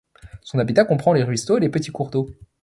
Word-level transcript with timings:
Son 0.41 0.57
habitat 0.57 0.83
comprend 0.85 1.13
les 1.13 1.21
ruisseaux 1.21 1.57
et 1.57 1.59
les 1.59 1.69
petits 1.69 1.91
cours 1.91 2.09
d'eau. 2.09 2.27